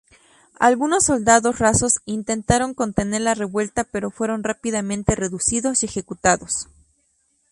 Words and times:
Algunos 0.59 1.05
soldados 1.05 1.59
rasos 1.59 1.99
intentaron 2.05 2.73
contener 2.73 3.21
la 3.21 3.35
revuelta 3.35 3.83
pero 3.83 4.09
fueron 4.09 4.43
rápidamente 4.43 5.13
reducidos 5.13 5.83
y 5.83 5.85
ejecutados. 5.85 6.67